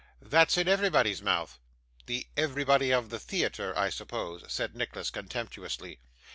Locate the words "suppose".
3.91-4.43